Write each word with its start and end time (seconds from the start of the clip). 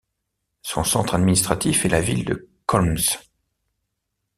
Son 0.63 0.83
centre 0.83 1.13
administratif 1.13 1.85
est 1.85 1.89
la 1.89 2.01
ville 2.01 2.25
de 2.25 2.49
Kholmsk. 2.65 3.19